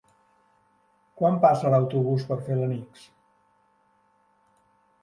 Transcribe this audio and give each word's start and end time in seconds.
Quan 1.21 1.37
passa 1.43 1.73
l'autobús 1.75 2.27
per 2.31 2.39
Felanitx? 2.49 3.05